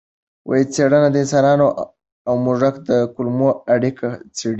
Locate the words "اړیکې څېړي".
3.73-4.49